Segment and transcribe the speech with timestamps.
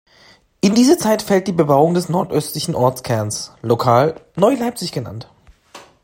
[0.61, 5.29] In diese Zeit fällt die Bebauung des nordöstlichen Ortskerns, lokal „Neu-Leipzig“ genannt.